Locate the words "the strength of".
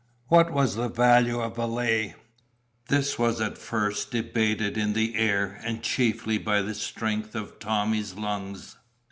6.63-7.59